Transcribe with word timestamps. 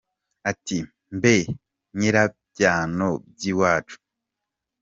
Ati 0.51 0.77
mbe 1.15 1.35
nyirabyano 1.97 3.09
by’ 3.31 3.41
iwacu 3.51 3.97